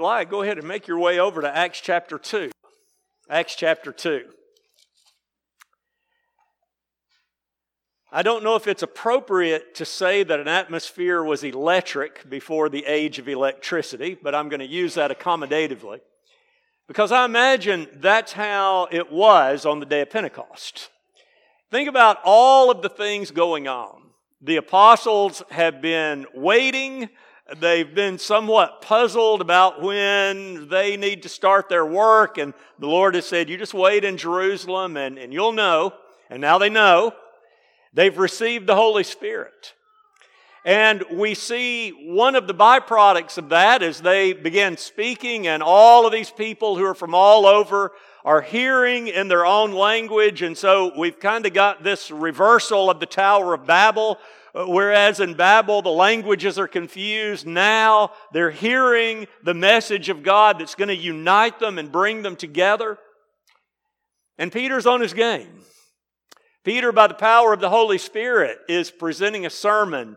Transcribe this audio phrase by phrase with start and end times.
[0.00, 2.50] like, go ahead and make your way over to Acts chapter 2.
[3.30, 4.24] Acts chapter 2.
[8.10, 12.84] I don't know if it's appropriate to say that an atmosphere was electric before the
[12.86, 16.00] age of electricity, but I'm going to use that accommodatively.
[16.86, 20.90] Because I imagine that's how it was on the day of Pentecost.
[21.70, 24.02] Think about all of the things going on.
[24.40, 27.08] The apostles have been waiting.
[27.58, 32.38] They've been somewhat puzzled about when they need to start their work.
[32.38, 35.92] And the Lord has said, You just wait in Jerusalem and, and you'll know.
[36.30, 37.12] And now they know.
[37.92, 39.74] They've received the Holy Spirit.
[40.64, 46.06] And we see one of the byproducts of that as they begin speaking, and all
[46.06, 47.92] of these people who are from all over
[48.24, 50.40] are hearing in their own language.
[50.40, 54.18] And so we've kind of got this reversal of the Tower of Babel.
[54.54, 57.46] Uh, whereas in Babel, the languages are confused.
[57.46, 62.36] Now they're hearing the message of God that's going to unite them and bring them
[62.36, 62.98] together.
[64.38, 65.60] And Peter's on his game.
[66.62, 70.16] Peter, by the power of the Holy Spirit, is presenting a sermon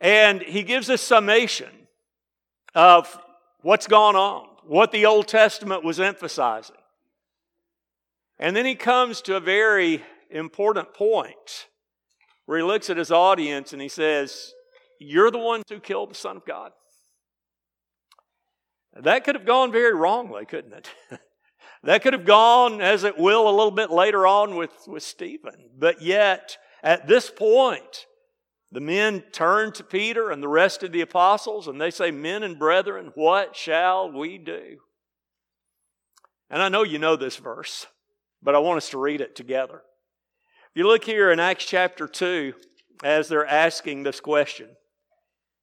[0.00, 1.68] and he gives a summation
[2.74, 3.18] of
[3.60, 6.76] what's gone on, what the Old Testament was emphasizing.
[8.38, 11.66] And then he comes to a very important point
[12.46, 14.52] where he looks at his audience and he says,
[14.98, 16.72] You're the ones who killed the Son of God.
[19.00, 20.90] That could have gone very wrongly, couldn't it?
[21.82, 25.70] That could have gone as it will a little bit later on with, with Stephen.
[25.78, 28.06] But yet, at this point,
[28.70, 32.42] the men turn to Peter and the rest of the apostles and they say, Men
[32.42, 34.78] and brethren, what shall we do?
[36.50, 37.86] And I know you know this verse,
[38.42, 39.82] but I want us to read it together.
[40.72, 42.54] If you look here in Acts chapter 2,
[43.02, 44.68] as they're asking this question,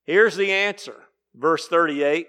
[0.05, 0.95] here's the answer.
[1.33, 2.27] Verse 38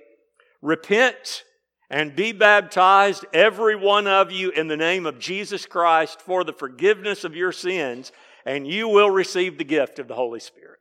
[0.63, 1.43] Repent
[1.91, 6.53] and be baptized, every one of you, in the name of Jesus Christ for the
[6.53, 8.13] forgiveness of your sins,
[8.47, 10.79] and you will receive the gift of the Holy Spirit.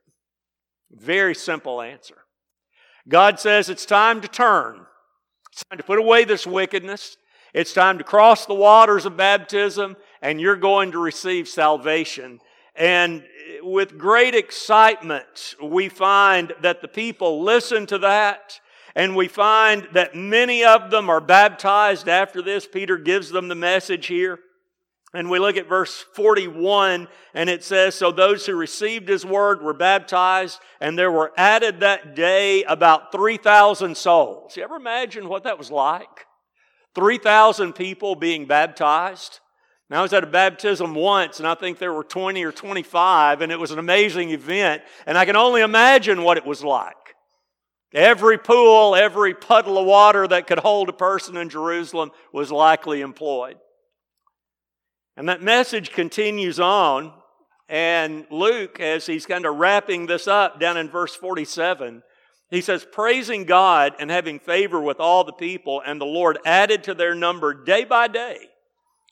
[0.92, 2.18] Very simple answer.
[3.08, 4.86] God says it's time to turn.
[5.52, 7.16] It's time to put away this wickedness.
[7.54, 12.40] It's time to cross the waters of baptism, and you're going to receive salvation.
[12.74, 13.24] And
[13.62, 18.60] with great excitement, we find that the people listen to that
[18.94, 22.66] and we find that many of them are baptized after this.
[22.66, 24.40] Peter gives them the message here.
[25.14, 29.62] And we look at verse 41, and it says, So those who received his word
[29.62, 34.56] were baptized, and there were added that day about 3,000 souls.
[34.56, 36.26] You ever imagine what that was like?
[36.94, 39.40] 3,000 people being baptized.
[39.90, 43.40] Now, I was at a baptism once, and I think there were 20 or 25,
[43.40, 46.94] and it was an amazing event, and I can only imagine what it was like.
[47.94, 53.00] Every pool, every puddle of water that could hold a person in Jerusalem was likely
[53.00, 53.56] employed.
[55.16, 57.14] And that message continues on.
[57.70, 62.02] And Luke, as he's kind of wrapping this up down in verse 47,
[62.50, 66.84] he says, Praising God and having favor with all the people, and the Lord added
[66.84, 68.48] to their number day by day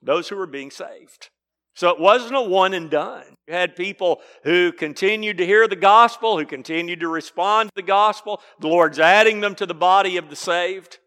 [0.03, 1.31] those who were being saved.
[1.75, 3.25] So it wasn't a one and done.
[3.47, 7.87] You had people who continued to hear the gospel, who continued to respond to the
[7.87, 8.41] gospel.
[8.61, 10.99] The Lord's adding them to the body of the saved.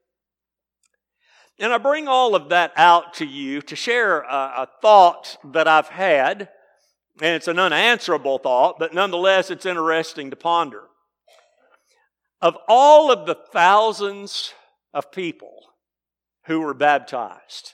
[1.60, 5.68] And I bring all of that out to you to share a, a thought that
[5.68, 6.50] I've had.
[7.22, 10.84] And it's an unanswerable thought, but nonetheless, it's interesting to ponder.
[12.42, 14.54] Of all of the thousands
[14.94, 15.52] of people
[16.46, 17.74] who were baptized,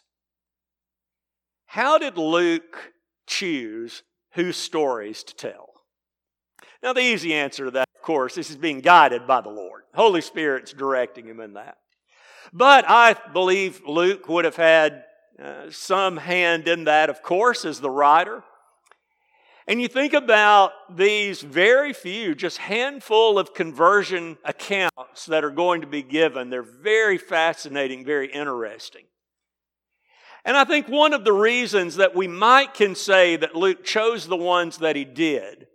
[1.75, 2.93] how did Luke
[3.27, 5.73] choose whose stories to tell?
[6.81, 9.83] Now, the easy answer to that, of course, is he's being guided by the Lord.
[9.93, 11.75] Holy Spirit's directing him in that.
[12.53, 15.03] But I believe Luke would have had
[15.37, 18.41] uh, some hand in that, of course, as the writer.
[19.67, 25.81] And you think about these very few, just handful of conversion accounts that are going
[25.81, 26.49] to be given.
[26.49, 29.07] They're very fascinating, very interesting.
[30.45, 34.27] And I think one of the reasons that we might can say that Luke chose
[34.27, 35.65] the ones that he did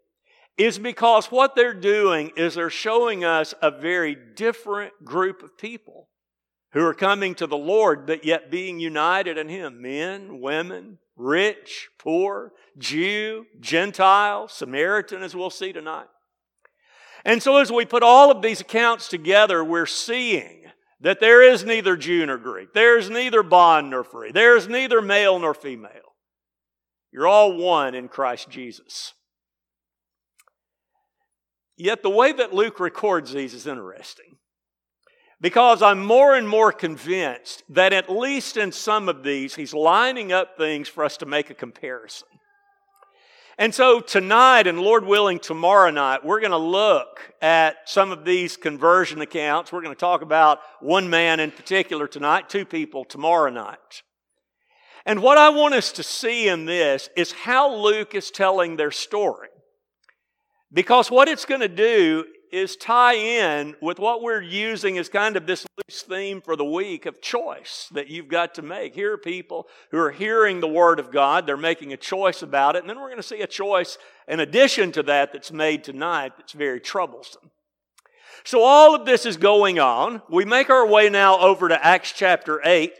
[0.56, 6.08] is because what they're doing is they're showing us a very different group of people
[6.72, 9.82] who are coming to the Lord, but yet being united in Him.
[9.82, 16.06] Men, women, rich, poor, Jew, Gentile, Samaritan, as we'll see tonight.
[17.24, 20.59] And so as we put all of these accounts together, we're seeing
[21.00, 24.68] that there is neither Jew nor Greek, there is neither bond nor free, there is
[24.68, 26.14] neither male nor female.
[27.12, 29.14] You're all one in Christ Jesus.
[31.76, 34.36] Yet the way that Luke records these is interesting.
[35.40, 40.32] Because I'm more and more convinced that at least in some of these, he's lining
[40.32, 42.28] up things for us to make a comparison.
[43.60, 48.24] And so tonight, and Lord willing, tomorrow night, we're going to look at some of
[48.24, 49.70] these conversion accounts.
[49.70, 54.02] We're going to talk about one man in particular tonight, two people tomorrow night.
[55.04, 58.90] And what I want us to see in this is how Luke is telling their
[58.90, 59.48] story.
[60.72, 65.36] Because what it's going to do is tie in with what we're using as kind
[65.36, 68.94] of this loose theme for the week of choice that you've got to make.
[68.94, 72.76] Here are people who are hearing the Word of God, they're making a choice about
[72.76, 75.84] it, and then we're going to see a choice in addition to that that's made
[75.84, 77.50] tonight that's very troublesome.
[78.44, 80.22] So all of this is going on.
[80.30, 82.92] We make our way now over to Acts chapter 8.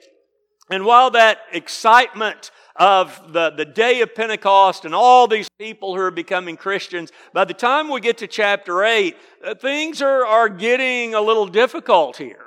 [0.70, 6.00] And while that excitement of the, the day of Pentecost and all these people who
[6.00, 10.49] are becoming Christians, by the time we get to chapter 8, uh, things are, are
[10.49, 12.46] getting a little difficult here.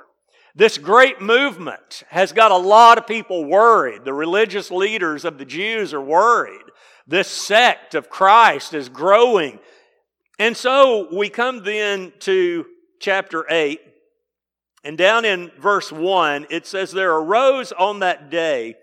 [0.56, 4.04] This great movement has got a lot of people worried.
[4.04, 6.62] The religious leaders of the Jews are worried.
[7.06, 9.58] This sect of Christ is growing.
[10.38, 12.66] And so we come then to
[13.00, 13.80] chapter 8.
[14.84, 18.76] And down in verse 1, it says, There arose on that day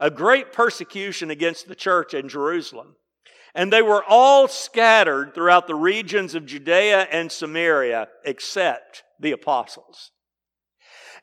[0.00, 2.96] a great persecution against the church in Jerusalem.
[3.54, 10.10] And they were all scattered throughout the regions of Judea and Samaria, except the apostles.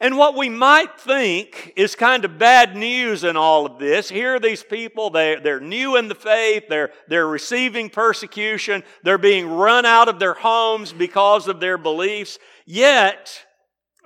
[0.02, 4.10] And what we might think is kind of bad news in all of this.
[4.10, 9.20] Here are these people, they, they're new in the faith, they're, they're receiving persecution, they're
[9.20, 12.40] being run out of their homes because of their beliefs.
[12.66, 13.46] Yet,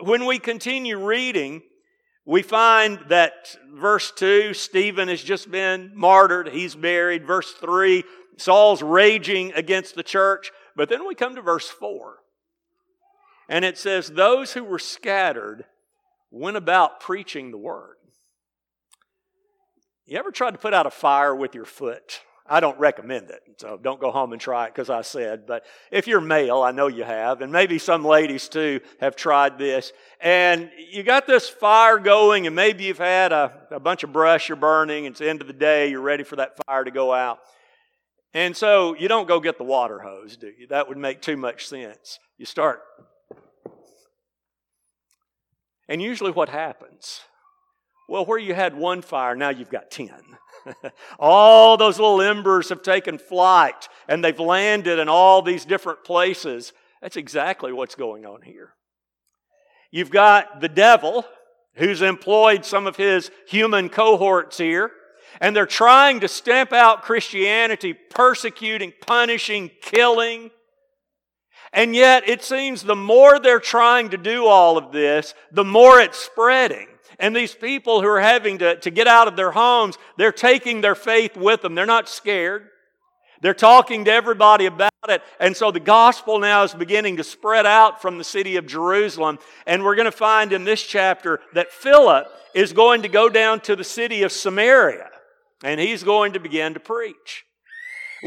[0.02, 1.62] when we continue reading,
[2.26, 7.26] we find that verse 2, Stephen has just been martyred, he's buried.
[7.26, 8.04] Verse 3,
[8.38, 10.52] Saul's raging against the church.
[10.76, 12.18] But then we come to verse 4,
[13.48, 15.66] and it says, Those who were scattered
[16.32, 17.96] went about preaching the word.
[20.06, 22.22] You ever tried to put out a fire with your foot?
[22.48, 23.42] I don't recommend it.
[23.58, 25.48] So don't go home and try it because I said.
[25.48, 29.58] But if you're male, I know you have, and maybe some ladies too have tried
[29.58, 29.92] this.
[30.20, 34.48] And you got this fire going, and maybe you've had a, a bunch of brush
[34.48, 35.06] you're burning.
[35.06, 35.90] It's the end of the day.
[35.90, 37.40] You're ready for that fire to go out.
[38.36, 40.68] And so you don't go get the water hose, do you?
[40.68, 42.20] That would make too much sense.
[42.38, 42.82] You start.
[45.88, 47.22] And usually what happens?
[48.08, 50.12] Well, where you had one fire, now you've got 10.
[51.20, 56.74] all those little embers have taken flight and they've landed in all these different places.
[57.02, 58.74] That's exactly what's going on here.
[59.92, 61.26] You've got the devil
[61.76, 64.92] who's employed some of his human cohorts here,
[65.40, 70.52] and they're trying to stamp out Christianity, persecuting, punishing, killing.
[71.74, 76.00] And yet, it seems the more they're trying to do all of this, the more
[76.00, 76.88] it's spreading.
[77.20, 80.82] And these people who are having to, to get out of their homes, they're taking
[80.82, 81.76] their faith with them.
[81.76, 82.70] They're not scared.
[83.42, 85.22] They're talking to everybody about it.
[85.40, 89.40] And so the gospel now is beginning to spread out from the city of Jerusalem.
[89.68, 93.60] And we're going to find in this chapter that Philip is going to go down
[93.62, 95.10] to the city of Samaria
[95.64, 97.45] and he's going to begin to preach.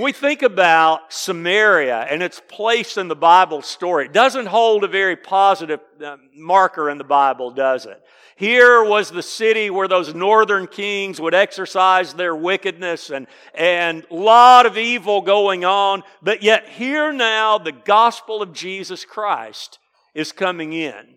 [0.02, 4.88] We think about Samaria and its place in the Bible story, it doesn't hold a
[4.88, 8.00] very positive uh, marker in the Bible, does it?
[8.36, 14.14] Here was the city where those northern kings would exercise their wickedness and, and a
[14.14, 16.04] lot of evil going on.
[16.22, 19.80] But yet here now the gospel of Jesus Christ
[20.14, 21.16] is coming in.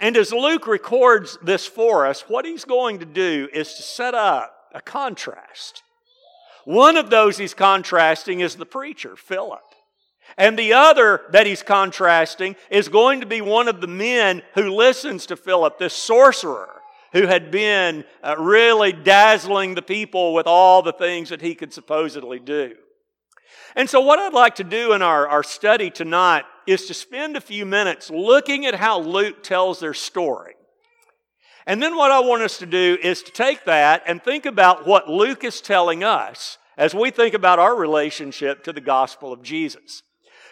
[0.00, 4.14] And as Luke records this for us, what he's going to do is to set
[4.14, 5.82] up a contrast.
[6.68, 9.64] One of those he's contrasting is the preacher, Philip.
[10.36, 14.68] And the other that he's contrasting is going to be one of the men who
[14.68, 16.82] listens to Philip, this sorcerer
[17.14, 21.72] who had been uh, really dazzling the people with all the things that he could
[21.72, 22.74] supposedly do.
[23.74, 27.34] And so, what I'd like to do in our, our study tonight is to spend
[27.34, 30.52] a few minutes looking at how Luke tells their story.
[31.68, 34.86] And then, what I want us to do is to take that and think about
[34.86, 39.42] what Luke is telling us as we think about our relationship to the gospel of
[39.42, 40.02] Jesus.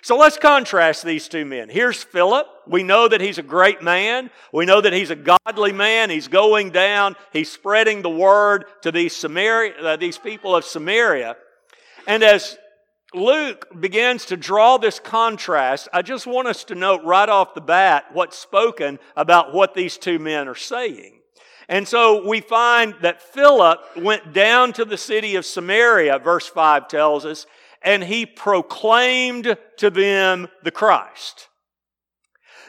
[0.02, 1.70] So let's contrast these two men.
[1.70, 2.46] Here's Philip.
[2.66, 4.30] We know that he's a great man.
[4.52, 6.10] We know that he's a godly man.
[6.10, 7.16] He's going down.
[7.32, 11.36] He's spreading the word to these Samaria, uh, these people of Samaria.
[12.06, 12.58] And as
[13.16, 17.62] Luke begins to draw this contrast, I just want us to note right off the
[17.62, 21.20] bat what's spoken about what these two men are saying.
[21.66, 26.88] And so we find that Philip went down to the city of Samaria, verse 5
[26.88, 27.46] tells us,
[27.80, 31.48] and he proclaimed to them the Christ.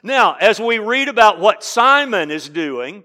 [0.01, 3.03] Now, as we read about what Simon is doing,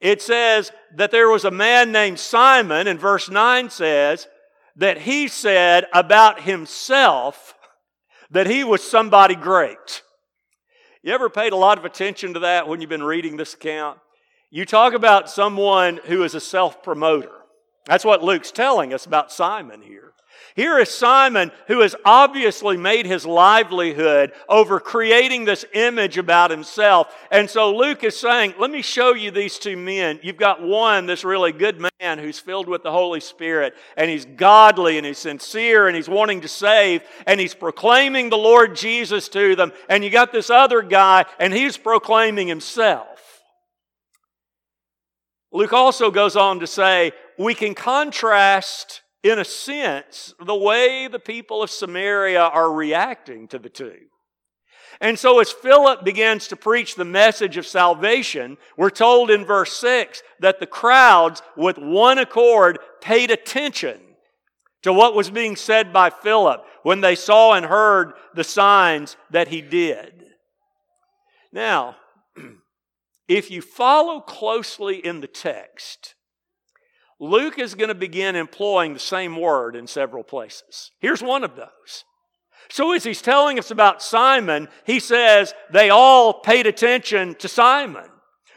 [0.00, 4.28] it says that there was a man named Simon, and verse 9 says
[4.76, 7.54] that he said about himself
[8.30, 10.02] that he was somebody great.
[11.02, 13.98] You ever paid a lot of attention to that when you've been reading this account?
[14.50, 17.32] You talk about someone who is a self promoter.
[17.86, 20.12] That's what Luke's telling us about Simon here.
[20.56, 27.12] Here is Simon who has obviously made his livelihood over creating this image about himself.
[27.30, 30.20] And so Luke is saying, let me show you these two men.
[30.22, 34.24] You've got one, this really good man who's filled with the Holy Spirit, and he's
[34.24, 39.28] godly and he's sincere and he's wanting to save, and he's proclaiming the Lord Jesus
[39.30, 39.72] to them.
[39.88, 43.08] And you got this other guy, and he's proclaiming himself.
[45.52, 51.18] Luke also goes on to say, we can contrast in a sense, the way the
[51.18, 53.96] people of Samaria are reacting to the two.
[55.00, 59.76] And so, as Philip begins to preach the message of salvation, we're told in verse
[59.78, 63.98] 6 that the crowds, with one accord, paid attention
[64.82, 69.48] to what was being said by Philip when they saw and heard the signs that
[69.48, 70.26] he did.
[71.50, 71.96] Now,
[73.28, 76.13] if you follow closely in the text,
[77.20, 80.90] Luke is going to begin employing the same word in several places.
[81.00, 82.04] Here's one of those.
[82.70, 88.08] So, as he's telling us about Simon, he says they all paid attention to Simon.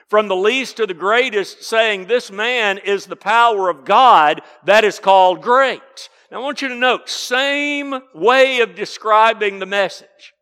[0.09, 4.85] From the least to the greatest, saying, This man is the power of God that
[4.85, 6.09] is called great.
[6.31, 10.33] Now, I want you to note, same way of describing the message.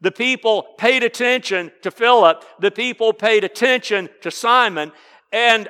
[0.00, 4.92] The people paid attention to Philip, the people paid attention to Simon,
[5.32, 5.68] and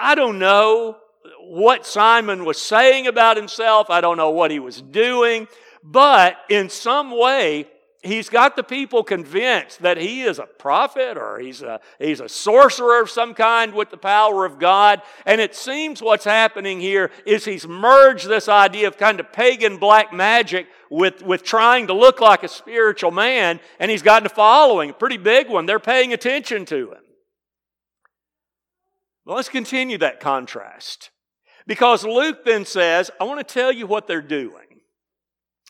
[0.00, 0.96] I don't know
[1.46, 3.90] what Simon was saying about himself.
[3.90, 5.48] I don't know what he was doing.
[5.82, 7.66] But in some way,
[8.04, 12.28] he's got the people convinced that he is a prophet or he's a, he's a
[12.28, 15.02] sorcerer of some kind with the power of God.
[15.26, 19.78] And it seems what's happening here is he's merged this idea of kind of pagan
[19.78, 24.30] black magic with, with trying to look like a spiritual man, and he's gotten a
[24.30, 25.66] following, a pretty big one.
[25.66, 26.98] They're paying attention to him.
[29.24, 31.10] Well, let's continue that contrast.
[31.66, 34.80] Because Luke then says, I want to tell you what they're doing.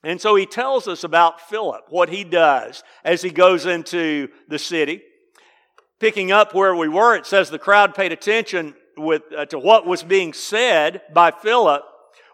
[0.02, 4.58] And so he tells us about Philip, what he does as he goes into the
[4.58, 5.02] city.
[5.98, 9.86] Picking up where we were, it says the crowd paid attention with, uh, to what
[9.86, 11.82] was being said by Philip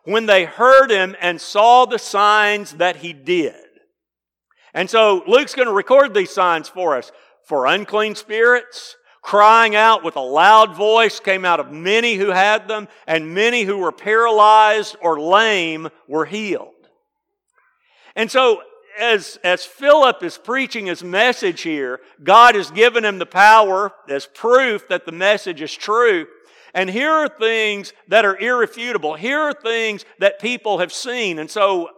[0.04, 3.54] when they heard him and saw the signs that he did.
[4.74, 7.12] And so Luke's going to record these signs for us
[7.44, 12.68] for unclean spirits, crying out with a loud voice came out of many who had
[12.68, 16.72] them, and many who were paralyzed or lame were healed.
[18.16, 18.62] And so,
[18.98, 24.26] as, as Philip is preaching his message here, God has given him the power as
[24.26, 26.26] proof that the message is true.
[26.74, 29.14] And here are things that are irrefutable.
[29.14, 31.38] Here are things that people have seen.
[31.38, 31.90] And so,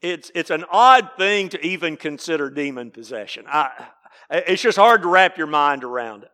[0.00, 3.44] it's, it's an odd thing to even consider demon possession.
[3.46, 3.70] I,
[4.30, 6.30] it's just hard to wrap your mind around it.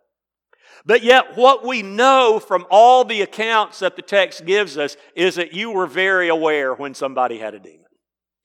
[0.87, 5.35] But yet, what we know from all the accounts that the text gives us is
[5.35, 7.87] that you were very aware when somebody had a demon.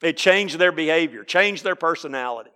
[0.01, 2.51] It changed their behavior, changed their personality.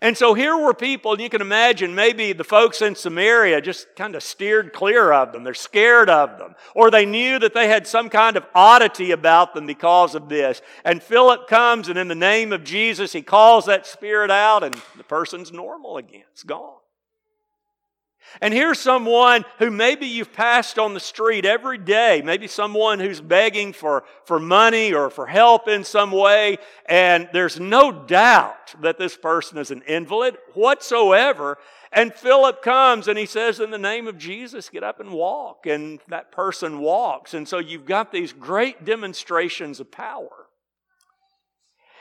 [0.00, 3.86] And so here were people, and you can imagine maybe the folks in Samaria just
[3.96, 5.44] kind of steered clear of them.
[5.44, 6.54] They're scared of them.
[6.74, 10.62] Or they knew that they had some kind of oddity about them because of this.
[10.84, 14.74] And Philip comes, and in the name of Jesus, he calls that spirit out, and
[14.96, 16.24] the person's normal again.
[16.32, 16.74] It's gone.
[18.40, 23.20] And here's someone who maybe you've passed on the street every day, maybe someone who's
[23.20, 28.98] begging for, for money or for help in some way, and there's no doubt that
[28.98, 31.58] this person is an invalid whatsoever.
[31.92, 35.66] And Philip comes and he says, In the name of Jesus, get up and walk.
[35.66, 37.34] And that person walks.
[37.34, 40.43] And so you've got these great demonstrations of power.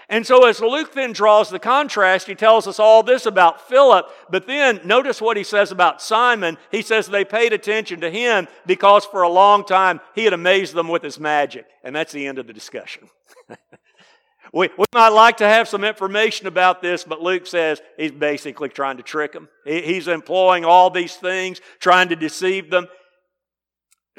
[0.10, 4.06] And so, as Luke then draws the contrast, he tells us all this about Philip,
[4.30, 6.58] but then notice what he says about Simon.
[6.72, 10.74] He says they paid attention to him because for a long time he had amazed
[10.74, 11.66] them with his magic.
[11.84, 13.10] And that's the end of the discussion.
[14.54, 18.70] we, we might like to have some information about this, but Luke says he's basically
[18.70, 19.48] trying to trick them.
[19.66, 22.88] He, he's employing all these things, trying to deceive them.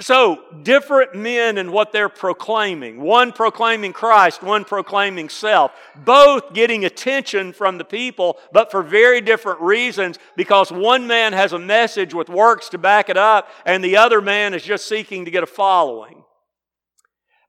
[0.01, 3.01] So, different men and what they're proclaiming.
[3.01, 5.71] One proclaiming Christ, one proclaiming self.
[5.95, 11.53] Both getting attention from the people, but for very different reasons because one man has
[11.53, 15.27] a message with works to back it up, and the other man is just seeking
[15.27, 16.25] to get a following.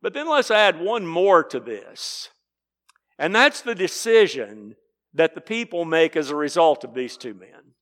[0.03, 2.29] But then let's add one more to this,
[3.17, 4.75] and that's the decision
[5.15, 7.73] that the people make as a result of these two men.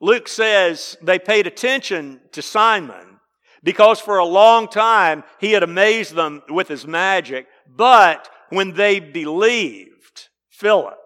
[0.00, 3.17] Luke says they paid attention to Simon
[3.62, 7.46] because for a long time he had amazed them with his magic.
[7.68, 10.98] But when they believed Philip,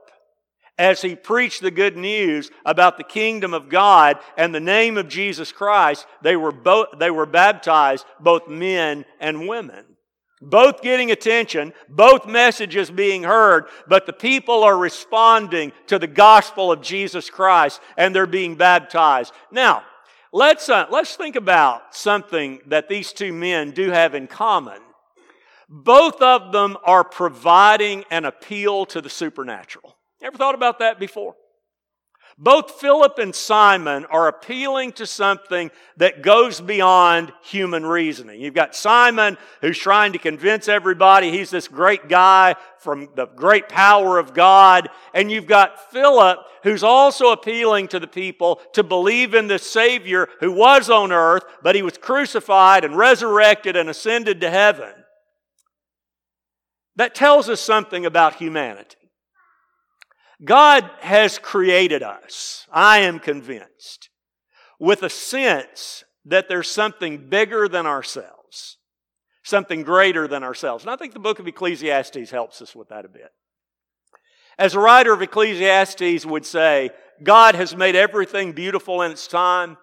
[0.79, 5.09] as he preached the good news about the kingdom of God and the name of
[5.09, 9.85] Jesus Christ, they were, both, they were baptized, both men and women.
[10.41, 16.73] Both getting attention, both messages being heard, but the people are responding to the gospel
[16.73, 19.33] of Jesus Christ and they're being baptized.
[19.53, 19.85] Now,
[20.33, 24.81] let's, uh, let's think about something that these two men do have in common.
[25.69, 29.97] Both of them are providing an appeal to the supernatural.
[30.23, 31.35] Ever thought about that before?
[32.43, 38.41] Both Philip and Simon are appealing to something that goes beyond human reasoning.
[38.41, 43.69] You've got Simon who's trying to convince everybody he's this great guy from the great
[43.69, 44.89] power of God.
[45.15, 50.29] And you've got Philip who's also appealing to the people to believe in the Savior
[50.41, 54.93] who was on earth, but he was crucified and resurrected and ascended to heaven.
[56.97, 58.97] That tells us something about humanity.
[60.45, 64.11] God has created us, I am convinced,
[64.81, 68.79] with a sense that there's something bigger than ourselves,
[69.45, 70.85] something greater than ourselves.
[70.85, 73.31] And I think the book of Ecclesiastes helps us with that a bit.
[74.59, 76.91] As a writer of Ecclesiastes would say,
[77.23, 79.77] God has made everything beautiful in its time.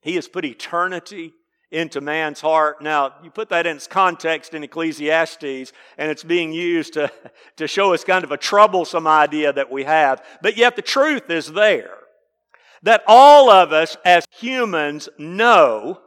[0.00, 1.34] He has put eternity
[1.70, 2.80] into man's heart.
[2.80, 7.10] Now, you put that in its context in Ecclesiastes, and it's being used to,
[7.56, 10.24] to show us kind of a troublesome idea that we have.
[10.42, 11.98] But yet the truth is there.
[12.82, 16.00] That all of us as humans know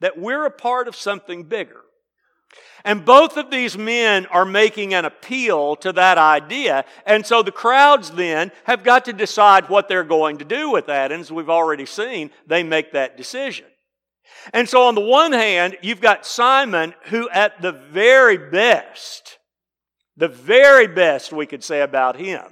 [0.00, 1.80] that we're a part of something bigger.
[2.84, 6.84] And both of these men are making an appeal to that idea.
[7.06, 10.86] And so the crowds then have got to decide what they're going to do with
[10.86, 11.10] that.
[11.10, 13.64] And as we've already seen, they make that decision.
[14.52, 19.38] And so, on the one hand, you've got Simon, who at the very best,
[20.16, 22.42] the very best we could say about him,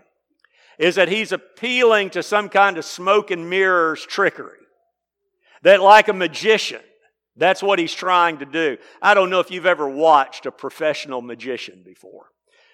[0.79, 4.59] is that he's appealing to some kind of smoke and mirrors trickery.
[5.63, 6.81] That, like a magician,
[7.37, 8.79] that's what he's trying to do.
[9.01, 12.27] I don't know if you've ever watched a professional magician before.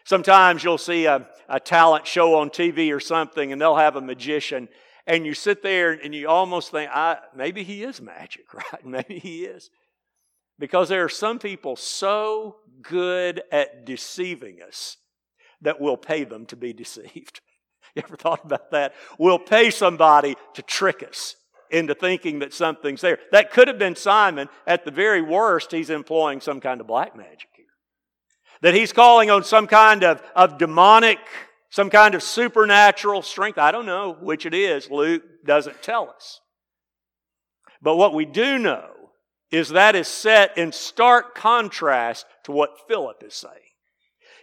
[0.04, 4.00] Sometimes you'll see a, a talent show on TV or something, and they'll have a
[4.00, 4.68] magician,
[5.08, 8.84] and you sit there and you almost think, I, maybe he is magic, right?
[8.84, 9.70] Maybe he is.
[10.58, 14.98] Because there are some people so good at deceiving us
[15.62, 17.40] that we'll pay them to be deceived.
[17.96, 18.94] you ever thought about that?
[19.18, 21.36] We'll pay somebody to trick us
[21.70, 23.18] into thinking that something's there.
[23.32, 24.48] That could have been Simon.
[24.66, 27.66] At the very worst, he's employing some kind of black magic here.
[28.62, 31.18] That he's calling on some kind of, of demonic
[31.70, 33.58] some kind of supernatural strength.
[33.58, 34.90] I don't know which it is.
[34.90, 36.40] Luke doesn't tell us.
[37.82, 38.88] But what we do know
[39.50, 43.54] is that is set in stark contrast to what Philip is saying.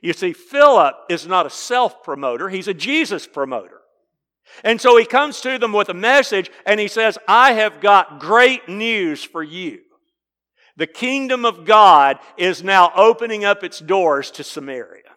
[0.02, 3.82] You see, Philip is not a self promoter, he's a Jesus promoter.
[4.64, 8.20] And so he comes to them with a message and he says, I have got
[8.20, 9.80] great news for you.
[10.78, 15.15] The kingdom of God is now opening up its doors to Samaria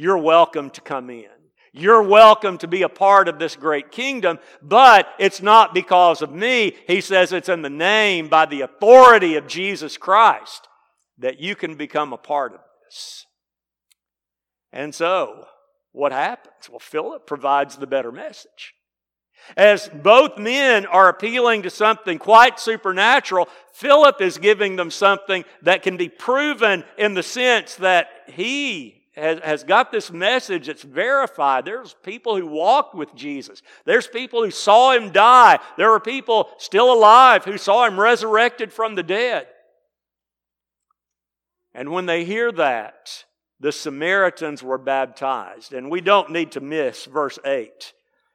[0.00, 1.26] you're welcome to come in.
[1.74, 6.32] You're welcome to be a part of this great kingdom, but it's not because of
[6.32, 6.74] me.
[6.86, 10.68] He says it's in the name, by the authority of Jesus Christ,
[11.18, 13.26] that you can become a part of this.
[14.72, 15.44] And so,
[15.92, 16.70] what happens?
[16.70, 18.72] Well, Philip provides the better message.
[19.54, 25.82] As both men are appealing to something quite supernatural, Philip is giving them something that
[25.82, 31.64] can be proven in the sense that he has, has got this message that's verified.
[31.64, 33.62] There's people who walked with Jesus.
[33.84, 35.58] There's people who saw him die.
[35.76, 39.46] There are people still alive who saw him resurrected from the dead.
[41.74, 43.24] And when they hear that,
[43.58, 45.72] the Samaritans were baptized.
[45.72, 47.92] And we don't need to miss verse 8.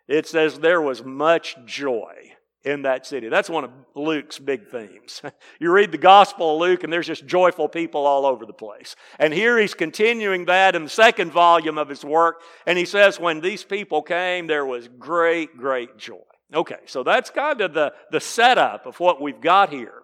[0.07, 2.35] It says, There was much joy
[2.65, 3.30] in that city.
[3.30, 5.21] That's one of Luke's big themes.
[5.60, 8.95] you read the Gospel of Luke, and there's just joyful people all over the place.
[9.19, 13.19] And here he's continuing that in the second volume of his work, and he says,
[13.19, 16.17] When these people came, there was great, great joy.
[16.54, 20.01] Okay, so that's kind of the, the setup of what we've got here.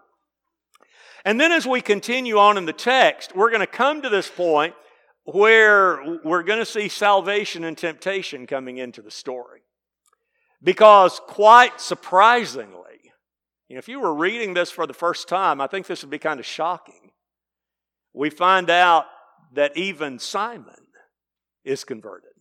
[1.26, 4.30] And then as we continue on in the text, we're going to come to this
[4.30, 4.74] point
[5.24, 9.61] where we're going to see salvation and temptation coming into the story.
[10.64, 12.76] Because quite surprisingly,
[13.68, 16.12] you know, if you were reading this for the first time, I think this would
[16.12, 17.12] be kind of shocking.
[18.14, 19.06] We find out
[19.54, 20.76] that even Simon
[21.64, 22.32] is converted.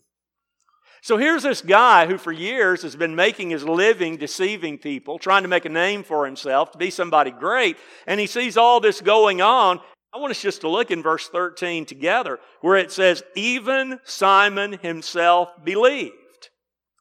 [1.03, 5.43] So here's this guy who for years has been making his living deceiving people, trying
[5.43, 9.01] to make a name for himself, to be somebody great, and he sees all this
[9.01, 9.81] going on.
[10.13, 14.75] I want us just to look in verse 13 together, where it says, Even Simon
[14.83, 16.15] himself believed.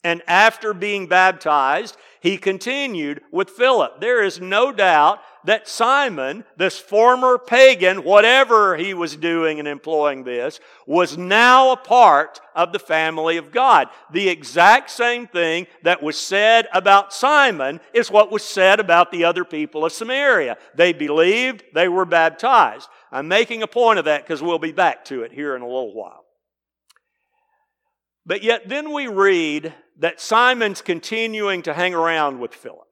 [0.04, 4.00] And after being baptized, he continued with Philip.
[4.00, 10.24] There is no doubt that Simon, this former pagan, whatever he was doing and employing
[10.24, 13.90] this, was now a part of the family of God.
[14.12, 19.26] The exact same thing that was said about Simon is what was said about the
[19.26, 20.58] other people of Samaria.
[20.76, 22.88] They believed, they were baptized.
[23.12, 25.68] I'm making a point of that because we'll be back to it here in a
[25.68, 26.26] little while.
[28.26, 32.88] But yet, then we read that Simon's continuing to hang around with Philip.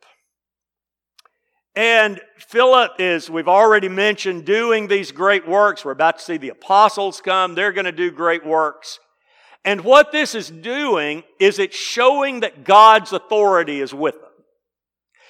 [1.75, 5.85] And Philip is, we've already mentioned, doing these great works.
[5.85, 7.53] We're about to see the apostles come.
[7.53, 8.99] They're going to do great works.
[9.63, 14.23] And what this is doing is it's showing that God's authority is with them.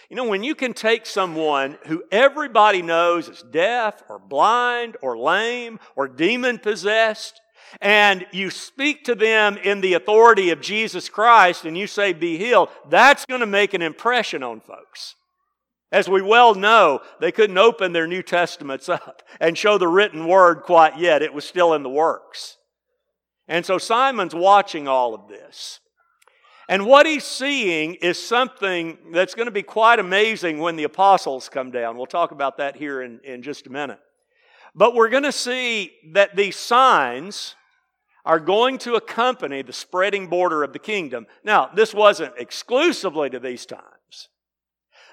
[0.09, 5.17] You know, when you can take someone who everybody knows is deaf or blind or
[5.17, 7.41] lame or demon possessed,
[7.81, 12.37] and you speak to them in the authority of Jesus Christ and you say, be
[12.37, 15.15] healed, that's going to make an impression on folks.
[15.91, 20.27] As we well know, they couldn't open their New Testaments up and show the written
[20.27, 21.21] word quite yet.
[21.21, 22.57] It was still in the works.
[23.47, 25.79] And so Simon's watching all of this.
[26.69, 31.47] And what he's seeing is something that's going to be quite amazing when the apostles
[31.47, 31.95] come down.
[31.95, 33.99] We'll talk about that here in, in just a minute.
[34.77, 37.55] But we're going to see that these signs
[38.23, 41.25] are going to accompany the spreading border of the kingdom.
[41.43, 44.29] Now, this wasn't exclusively to these times.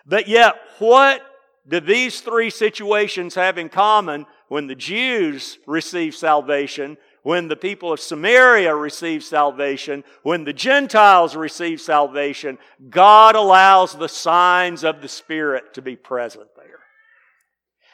[0.04, 1.22] But yet, what
[1.66, 7.90] do these three situations have in common when the Jews receive salvation, when the people
[7.90, 12.58] of Samaria receive salvation, when the Gentiles receive salvation?
[12.90, 16.83] God allows the signs of the Spirit to be present there.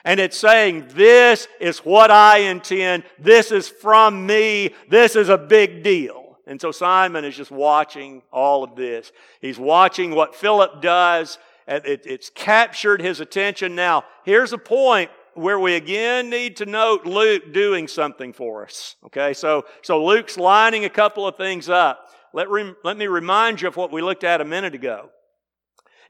[0.04, 3.04] And it's saying, This is what I intend.
[3.18, 4.74] This is from me.
[4.88, 6.38] This is a big deal.
[6.46, 9.12] And so Simon is just watching all of this.
[9.40, 11.38] He's watching what Philip does
[11.70, 13.74] it, it's captured his attention.
[13.74, 18.96] Now, here's a point where we again need to note Luke doing something for us.
[19.06, 22.08] Okay, so, so Luke's lining a couple of things up.
[22.32, 25.10] Let, re, let me remind you of what we looked at a minute ago.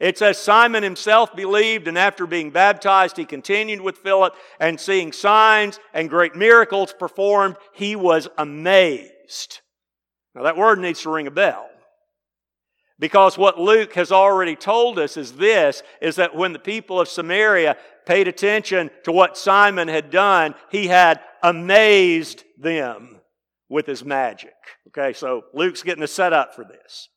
[0.00, 5.12] It says Simon himself believed, and after being baptized, he continued with Philip, and seeing
[5.12, 9.60] signs and great miracles performed, he was amazed.
[10.34, 11.68] Now, that word needs to ring a bell.
[12.98, 17.08] Because what Luke has already told us is this, is that when the people of
[17.08, 23.20] Samaria paid attention to what Simon had done, he had amazed them
[23.68, 24.54] with his magic.
[24.88, 27.08] Okay, so Luke's getting a setup for this.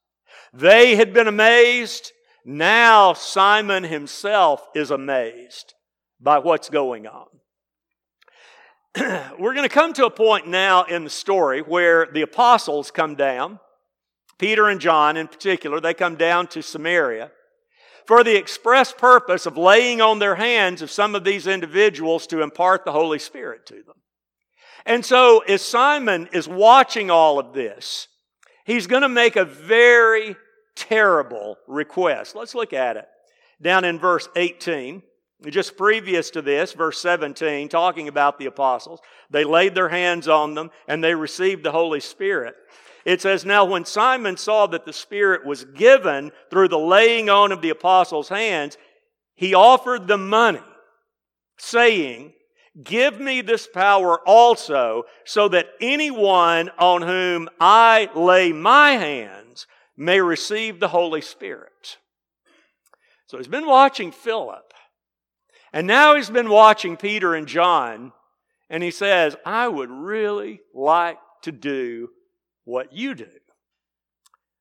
[0.54, 2.12] They had been amazed.
[2.46, 5.74] Now Simon himself is amazed
[6.20, 7.28] by what's going on.
[9.40, 13.16] We're going to come to a point now in the story where the apostles come
[13.16, 13.60] down
[14.44, 17.32] Peter and John in particular, they come down to Samaria
[18.06, 22.42] for the express purpose of laying on their hands of some of these individuals to
[22.42, 23.96] impart the Holy Spirit to them.
[24.86, 28.10] And so, as Simon is watching all of this,
[28.66, 30.36] he's going to make a very
[30.76, 32.36] terrible request.
[32.36, 33.08] Let's look at it.
[33.62, 35.02] Down in verse 18,
[35.50, 40.54] just previous to this, verse 17, talking about the apostles, they laid their hands on
[40.54, 42.56] them and they received the Holy Spirit.
[43.06, 47.52] It says, Now when Simon saw that the Spirit was given through the laying on
[47.52, 48.78] of the apostles' hands,
[49.36, 50.62] he offered them money,
[51.58, 52.34] saying,
[52.82, 59.43] Give me this power also, so that anyone on whom I lay my hands
[59.96, 61.98] may receive the Holy Spirit.
[63.28, 64.74] So he's been watching Philip,
[65.72, 68.12] and now he's been watching Peter and John,
[68.70, 72.10] and he says, I would really like to do
[72.64, 73.30] what you do.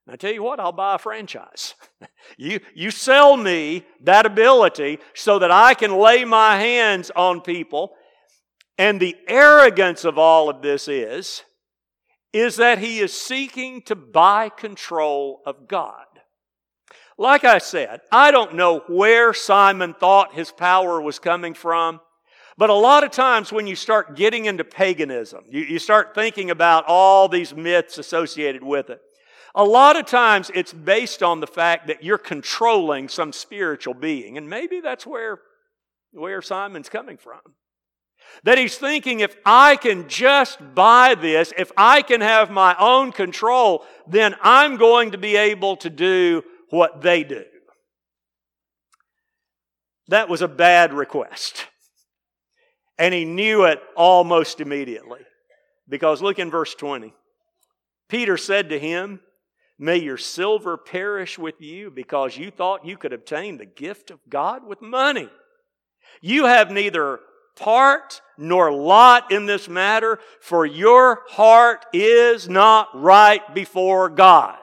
[0.06, 1.74] And I tell you what, I'll buy a franchise.
[2.36, 7.92] you, you sell me that ability so that I can lay my hands on people.
[8.78, 11.42] And the arrogance of all of this is,
[12.32, 16.06] is that he is seeking to buy control of God.
[17.18, 22.00] Like I said, I don't know where Simon thought his power was coming from.
[22.58, 26.50] But a lot of times when you start getting into paganism, you, you start thinking
[26.50, 29.00] about all these myths associated with it.
[29.54, 34.38] A lot of times it's based on the fact that you're controlling some spiritual being.
[34.38, 35.40] And maybe that's where,
[36.12, 37.40] where Simon's coming from.
[38.44, 43.12] That he's thinking if I can just buy this, if I can have my own
[43.12, 47.44] control, then I'm going to be able to do what they do.
[50.08, 51.66] That was a bad request.
[52.98, 55.20] And he knew it almost immediately.
[55.88, 57.14] Because look in verse 20.
[58.08, 59.20] Peter said to him,
[59.78, 64.20] May your silver perish with you because you thought you could obtain the gift of
[64.28, 65.28] God with money.
[66.20, 67.20] You have neither
[67.56, 74.58] part nor lot in this matter, for your heart is not right before God.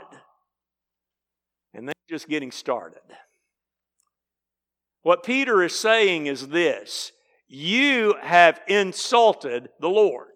[1.74, 3.00] And they're just getting started.
[5.04, 7.12] What Peter is saying is this
[7.48, 10.29] You have insulted the Lord.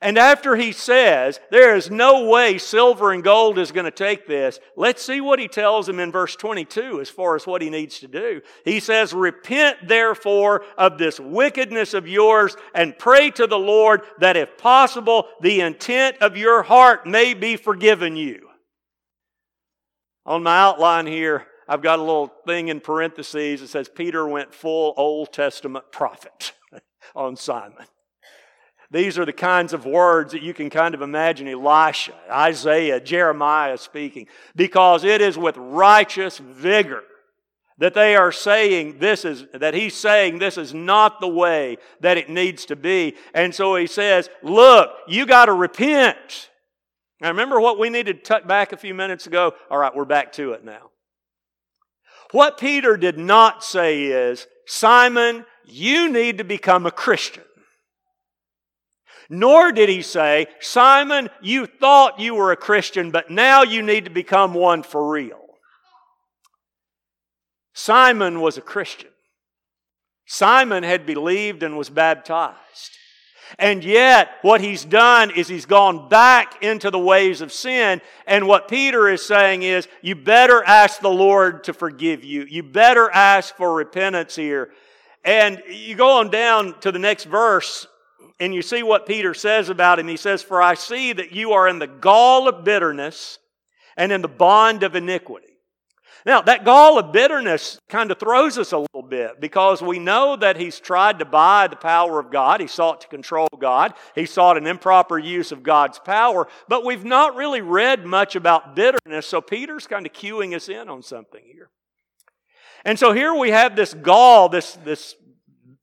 [0.00, 4.26] And after he says, There is no way silver and gold is going to take
[4.26, 7.70] this, let's see what he tells him in verse 22 as far as what he
[7.70, 8.40] needs to do.
[8.64, 14.36] He says, Repent therefore of this wickedness of yours and pray to the Lord that
[14.36, 18.48] if possible the intent of your heart may be forgiven you.
[20.24, 24.54] On my outline here, I've got a little thing in parentheses that says Peter went
[24.54, 26.52] full Old Testament prophet
[27.16, 27.86] on Simon.
[28.90, 33.76] These are the kinds of words that you can kind of imagine Elisha, Isaiah, Jeremiah
[33.76, 37.02] speaking, because it is with righteous vigor
[37.78, 42.16] that they are saying this is, that he's saying this is not the way that
[42.16, 43.14] it needs to be.
[43.34, 46.50] And so he says, look, you got to repent.
[47.20, 49.54] Now remember what we needed to tuck back a few minutes ago?
[49.70, 50.90] All right, we're back to it now.
[52.32, 57.44] What Peter did not say is, Simon, you need to become a Christian.
[59.28, 64.04] Nor did he say, Simon, you thought you were a Christian, but now you need
[64.04, 65.44] to become one for real.
[67.74, 69.10] Simon was a Christian.
[70.26, 72.56] Simon had believed and was baptized.
[73.58, 78.02] And yet, what he's done is he's gone back into the ways of sin.
[78.26, 82.44] And what Peter is saying is, you better ask the Lord to forgive you.
[82.48, 84.70] You better ask for repentance here.
[85.24, 87.86] And you go on down to the next verse,
[88.40, 90.08] and you see what Peter says about him.
[90.08, 93.38] He says, For I see that you are in the gall of bitterness
[93.96, 95.48] and in the bond of iniquity.
[96.26, 100.36] Now, that gall of bitterness kind of throws us a little bit because we know
[100.36, 102.60] that he's tried to buy the power of God.
[102.60, 103.94] He sought to control God.
[104.14, 106.48] He sought an improper use of God's power.
[106.68, 110.88] But we've not really read much about bitterness, so Peter's kind of cueing us in
[110.88, 111.70] on something here.
[112.84, 115.14] And so here we have this gall, this, this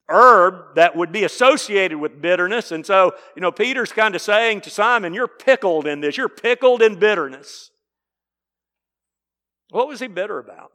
[0.10, 2.72] herb that would be associated with bitterness.
[2.72, 6.18] And so, you know, Peter's kind of saying to Simon, You're pickled in this.
[6.18, 7.72] You're pickled in bitterness.
[9.70, 10.72] What was he bitter about?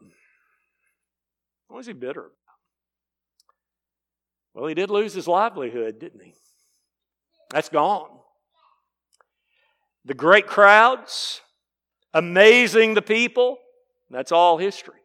[1.69, 2.37] What was he bitter about?
[4.55, 6.35] Well, he did lose his livelihood, didn't he?
[7.51, 8.11] That's gone.
[10.05, 11.41] The great crowds,
[12.13, 13.59] amazing the people,
[14.11, 15.00] that's all history.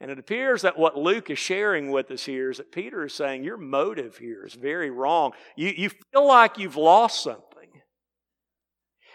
[0.00, 3.14] And it appears that what Luke is sharing with us here is that Peter is
[3.14, 5.32] saying your motive here is very wrong.
[5.56, 7.42] You, you feel like you've lost something.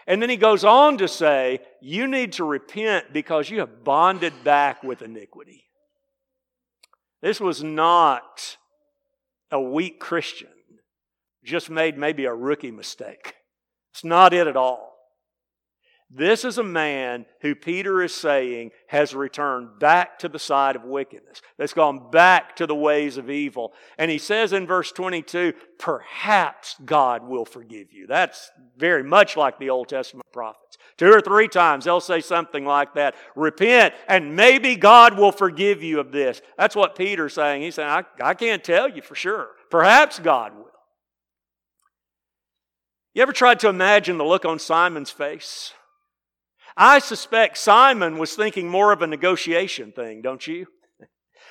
[0.06, 4.32] And then he goes on to say, you need to repent because you have bonded
[4.42, 5.64] back with iniquity.
[7.20, 8.56] This was not
[9.52, 10.48] a weak Christian,
[11.44, 13.36] just made maybe a rookie mistake.
[13.92, 14.91] It's not it at all.
[16.14, 20.84] This is a man who Peter is saying has returned back to the side of
[20.84, 23.72] wickedness, that's gone back to the ways of evil.
[23.96, 28.06] And he says in verse 22, perhaps God will forgive you.
[28.06, 30.76] That's very much like the Old Testament prophets.
[30.98, 35.82] Two or three times they'll say something like that repent, and maybe God will forgive
[35.82, 36.42] you of this.
[36.58, 37.62] That's what Peter's saying.
[37.62, 39.48] He's saying, I, I can't tell you for sure.
[39.70, 40.66] Perhaps God will.
[43.14, 45.72] You ever tried to imagine the look on Simon's face?
[46.76, 50.66] I suspect Simon was thinking more of a negotiation thing, don't you?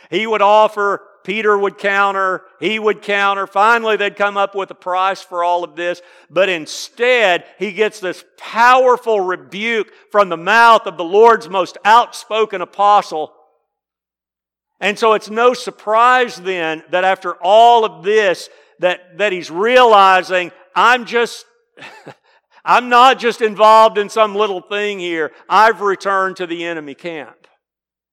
[0.09, 3.45] He would offer, Peter would counter, he would counter.
[3.47, 6.01] Finally, they'd come up with a price for all of this.
[6.29, 12.61] But instead, he gets this powerful rebuke from the mouth of the Lord's most outspoken
[12.61, 13.31] apostle.
[14.79, 20.51] And so it's no surprise then that after all of this, that, that he's realizing,
[20.75, 21.45] I'm just,
[22.63, 25.31] I'm not just involved in some little thing here.
[25.49, 27.47] I've returned to the enemy camp.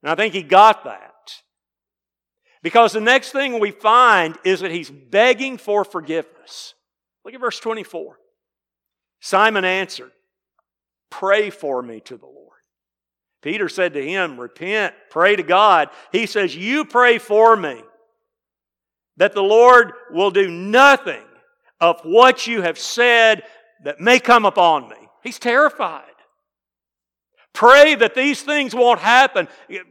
[0.02, 1.12] And I think he got that.
[2.62, 6.74] Because the next thing we find is that he's begging for forgiveness.
[7.24, 8.18] Look at verse 24.
[9.20, 10.12] Simon answered,
[11.10, 12.48] Pray for me to the Lord.
[13.42, 15.90] Peter said to him, Repent, pray to God.
[16.10, 17.80] He says, You pray for me
[19.16, 21.22] that the Lord will do nothing
[21.80, 23.42] of what you have said
[23.84, 24.96] that may come upon me.
[25.22, 26.04] He's terrified.
[27.58, 29.48] Pray that these things won't happen.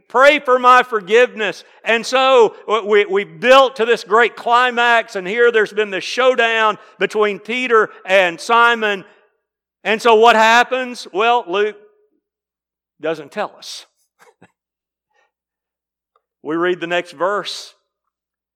[0.08, 1.64] Pray for my forgiveness.
[1.84, 6.04] And so uh, we, we built to this great climax, and here there's been this
[6.04, 9.04] showdown between Peter and Simon.
[9.84, 11.06] And so what happens?
[11.12, 11.76] Well, Luke
[13.02, 13.84] doesn't tell us.
[16.42, 17.74] we read the next verse.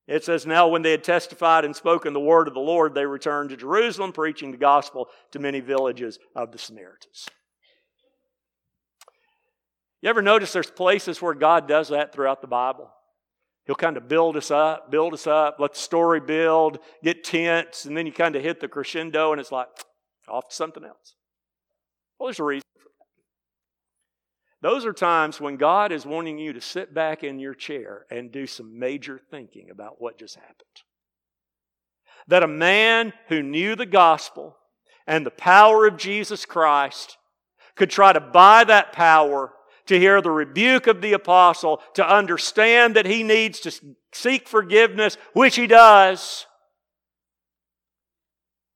[0.06, 3.06] It says, Now when they had testified and spoken the word of the Lord, they
[3.06, 7.28] returned to Jerusalem, preaching the gospel to many villages of the Samaritans.
[10.00, 12.90] You ever notice there's places where God does that throughout the Bible?
[13.66, 17.84] He'll kind of build us up, build us up, let the story build, get tense,
[17.84, 19.68] and then you kind of hit the crescendo and it's like,
[20.28, 21.14] off to something else.
[22.18, 22.90] Well, there's a reason for.
[24.62, 28.31] Those are times when God is wanting you to sit back in your chair and
[28.31, 30.57] do some major thinking about what just happened.
[32.29, 34.57] That a man who knew the gospel
[35.05, 37.18] and the power of Jesus Christ
[37.75, 39.53] could try to buy that power
[39.87, 43.72] to hear the rebuke of the apostle, to understand that he needs to
[44.12, 46.46] seek forgiveness, which he does.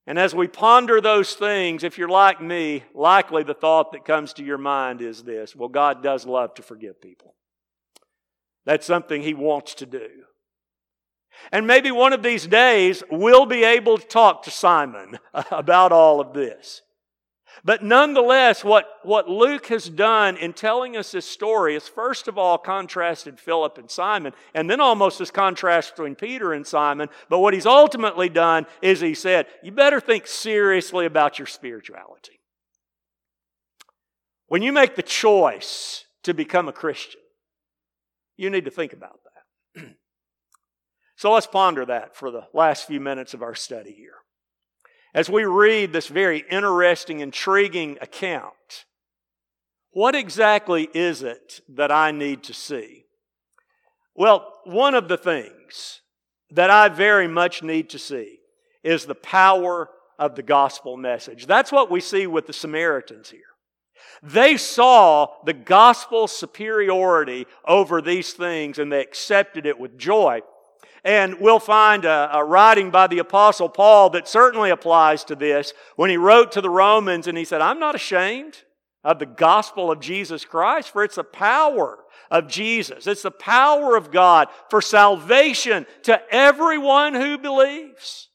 [0.07, 4.33] And as we ponder those things, if you're like me, likely the thought that comes
[4.35, 7.35] to your mind is this well, God does love to forgive people.
[8.65, 10.09] That's something He wants to do.
[11.53, 15.19] And maybe one of these days we'll be able to talk to Simon
[15.51, 16.83] about all of this.
[17.65, 22.39] But nonetheless, what, what Luke has done in telling us this story is first of
[22.39, 27.09] all contrasted Philip and Simon, and then almost this contrast between Peter and Simon.
[27.29, 32.41] But what he's ultimately done is he said, You better think seriously about your spirituality.
[34.49, 37.21] When you make the choice to become a Christian,
[38.37, 39.21] you need to think about
[39.75, 39.87] that.
[41.17, 44.17] so let's ponder that for the last few minutes of our study here
[45.17, 48.85] as we read this very interesting, intriguing account,
[49.93, 53.07] what exactly is it that I need to see?
[54.15, 56.03] Well, one of the things
[56.51, 58.41] that I very much need to see
[58.85, 61.47] is the power of the gospel message.
[61.47, 63.41] That's what we see with the Samaritans here.
[64.23, 70.43] They saw the gospel superiority over these things and they accepted it with joy.
[71.07, 75.73] And we'll find a, a, writing by the Apostle Paul that certainly applies to this
[75.95, 78.65] when he wrote to the Romans and he said, I'm not ashamed
[79.05, 83.07] of the gospel of Jesus Christ, for it's the power of Jesus.
[83.07, 88.29] It's the power of God for salvation to everyone who believes.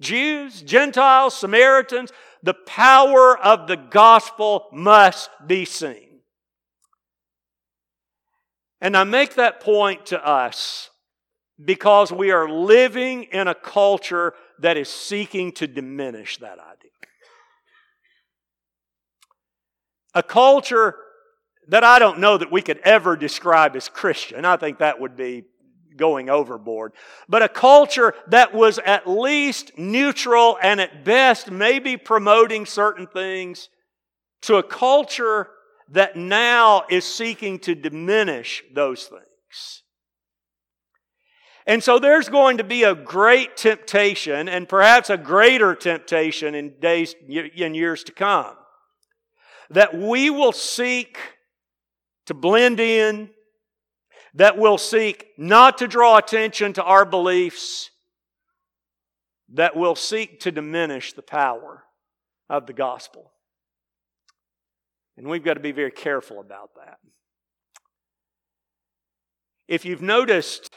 [0.00, 2.12] Jews, Gentiles, Samaritans,
[2.44, 6.20] the power of the gospel must be seen.
[8.80, 10.90] And I make that point to us
[11.62, 16.90] because we are living in a culture that is seeking to diminish that idea.
[20.14, 20.96] A culture
[21.68, 24.44] that I don't know that we could ever describe as Christian.
[24.44, 25.44] I think that would be
[25.96, 26.92] going overboard.
[27.28, 33.68] But a culture that was at least neutral and at best maybe promoting certain things
[34.42, 35.48] to a culture
[35.90, 39.83] that now is seeking to diminish those things.
[41.66, 46.78] And so there's going to be a great temptation and perhaps a greater temptation in
[46.78, 48.54] days in years to come
[49.70, 51.18] that we will seek
[52.26, 53.30] to blend in,
[54.34, 57.90] that will seek not to draw attention to our beliefs,
[59.52, 61.84] that will seek to diminish the power
[62.48, 63.30] of the gospel.
[65.16, 66.98] And we've got to be very careful about that.
[69.68, 70.70] If you've noticed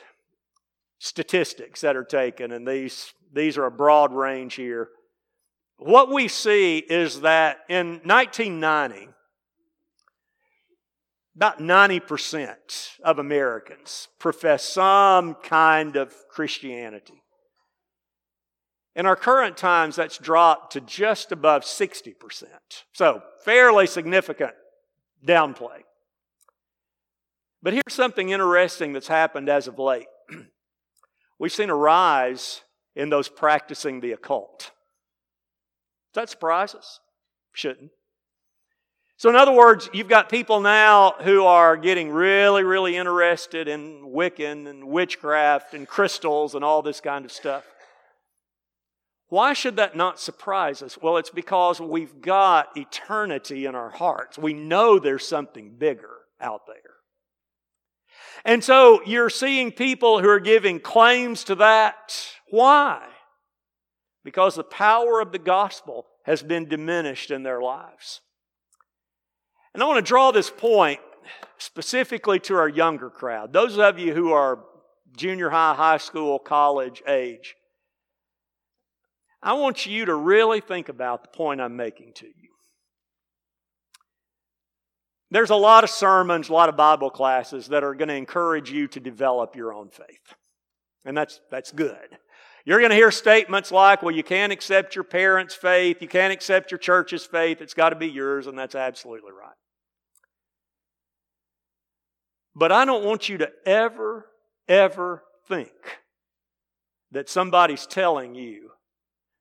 [1.00, 4.90] statistics that are taken, and these, these are a broad range here.
[5.78, 9.10] What we see is that in 1990,
[11.36, 12.56] about 90%
[13.04, 17.22] of Americans profess some kind of Christianity.
[18.96, 22.16] In our current times, that's dropped to just above 60%.
[22.94, 24.54] So, fairly significant
[25.24, 25.84] downplay.
[27.62, 30.08] But here's something interesting that's happened as of late.
[31.40, 32.62] We've seen a rise
[32.96, 34.72] in those practicing the occult.
[36.14, 37.00] Does that surprise us?
[37.54, 37.92] Shouldn't.
[39.18, 44.04] So, in other words, you've got people now who are getting really, really interested in
[44.06, 47.64] Wiccan and witchcraft and crystals and all this kind of stuff.
[49.30, 50.98] Why should that not surprise us?
[51.02, 54.38] Well, it's because we've got eternity in our hearts.
[54.38, 56.97] We know there's something bigger out there.
[58.46, 62.28] And so you're seeing people who are giving claims to that.
[62.50, 63.06] Why?
[64.24, 68.22] Because the power of the gospel has been diminished in their lives.
[69.74, 71.00] And I want to draw this point
[71.58, 73.54] specifically to our younger crowd.
[73.54, 74.60] Those of you who are
[75.16, 77.56] junior high, high school, college age.
[79.42, 82.47] I want you to really think about the point I'm making to you.
[85.30, 88.72] There's a lot of sermons, a lot of Bible classes that are going to encourage
[88.72, 90.36] you to develop your own faith.
[91.04, 92.18] And that's, that's good.
[92.66, 96.34] You're going to hear statements like, well, you can't accept your parents' faith, you can't
[96.34, 99.56] accept your church's faith, it's got to be yours, and that's absolutely right.
[102.56, 104.26] But I don't want you to ever,
[104.68, 105.70] ever think
[107.12, 108.72] that somebody's telling you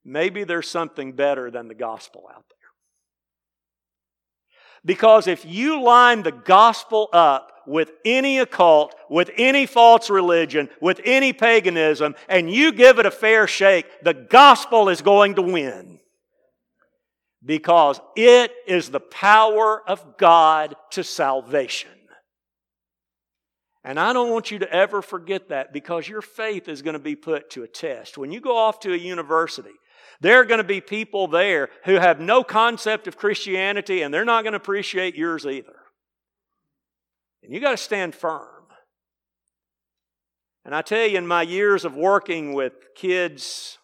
[0.04, 2.55] maybe there's something better than the gospel out there.
[4.86, 11.00] Because if you line the gospel up with any occult, with any false religion, with
[11.04, 15.98] any paganism, and you give it a fair shake, the gospel is going to win.
[17.44, 21.90] Because it is the power of God to salvation.
[23.82, 27.00] And I don't want you to ever forget that because your faith is going to
[27.00, 28.18] be put to a test.
[28.18, 29.70] When you go off to a university,
[30.20, 34.24] there are going to be people there who have no concept of Christianity and they're
[34.24, 35.76] not going to appreciate yours either.
[37.42, 38.48] And you got to stand firm.
[40.64, 43.78] And I tell you, in my years of working with kids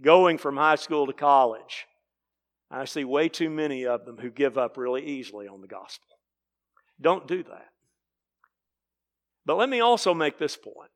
[0.00, 1.86] going from high school to college,
[2.70, 6.08] I see way too many of them who give up really easily on the gospel.
[7.00, 7.68] Don't do that.
[9.44, 10.90] But let me also make this point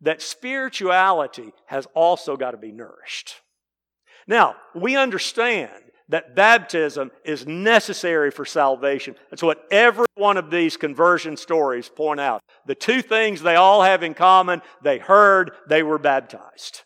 [0.00, 3.36] that spirituality has also got to be nourished.
[4.26, 5.70] Now, we understand
[6.08, 9.16] that baptism is necessary for salvation.
[9.30, 12.42] That's what every one of these conversion stories point out.
[12.66, 16.82] The two things they all have in common they heard, they were baptized.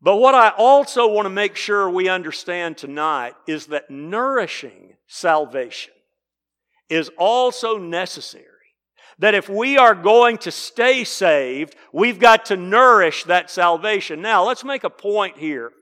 [0.00, 5.94] But what I also want to make sure we understand tonight is that nourishing salvation
[6.88, 8.55] is also necessary
[9.18, 14.20] that if we are going to stay saved, we've got to nourish that salvation.
[14.20, 15.72] Now, let's make a point here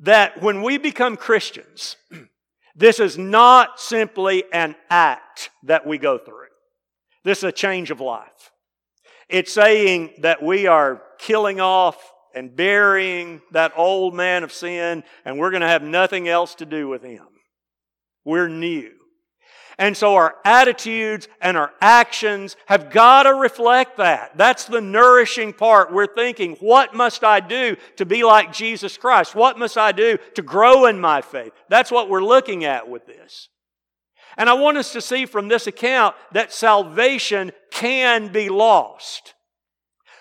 [0.00, 1.96] that when we become Christians,
[2.76, 6.46] this is not simply an act that we go through.
[7.24, 8.50] This is a change of life.
[9.28, 11.96] It's saying that we are killing off
[12.34, 16.66] and burying that old man of sin, and we're going to have nothing else to
[16.66, 17.26] do with him.
[18.24, 18.92] We're new.
[19.78, 24.36] And so our attitudes and our actions have got to reflect that.
[24.36, 25.92] That's the nourishing part.
[25.92, 29.34] We're thinking, what must I do to be like Jesus Christ?
[29.34, 31.52] What must I do to grow in my faith?
[31.68, 33.50] That's what we're looking at with this.
[34.38, 39.34] And I want us to see from this account that salvation can be lost.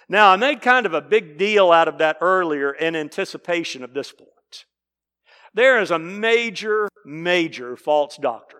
[0.09, 3.93] Now, I made kind of a big deal out of that earlier in anticipation of
[3.93, 4.29] this point.
[5.53, 8.54] There is a major, major false doctrine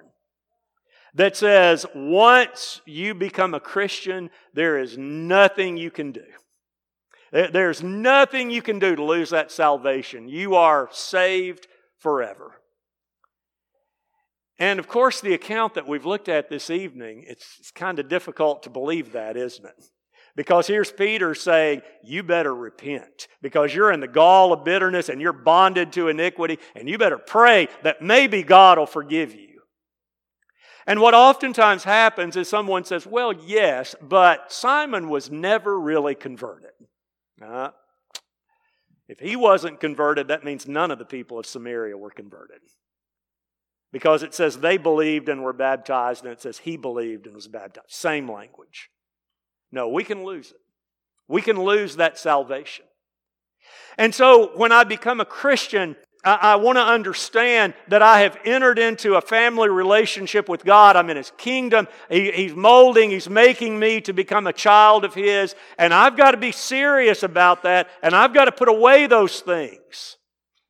[1.16, 6.26] that says once you become a Christian, there is nothing you can do.
[7.32, 10.30] There's nothing you can do to lose that salvation.
[10.30, 12.54] You are saved forever.
[14.58, 18.08] And of course, the account that we've looked at this evening, it's, it's kind of
[18.08, 19.86] difficult to believe that, isn't it?
[20.36, 25.20] Because here's Peter saying, You better repent because you're in the gall of bitterness and
[25.20, 29.55] you're bonded to iniquity, and you better pray that maybe God will forgive you.
[30.88, 36.72] And what oftentimes happens is someone says, Well, yes, but Simon was never really converted.
[37.42, 37.70] Uh,
[39.08, 42.60] if he wasn't converted, that means none of the people of Samaria were converted.
[43.92, 47.48] Because it says they believed and were baptized, and it says he believed and was
[47.48, 47.88] baptized.
[47.90, 48.90] Same language.
[49.72, 50.58] No, we can lose it.
[51.28, 52.86] We can lose that salvation.
[53.98, 55.96] And so when I become a Christian,
[56.26, 60.96] I, I want to understand that I have entered into a family relationship with God.
[60.96, 61.88] I'm in His kingdom.
[62.10, 65.56] He, he's molding, He's making me to become a child of His.
[65.78, 67.90] And I've got to be serious about that.
[68.02, 70.18] And I've got to put away those things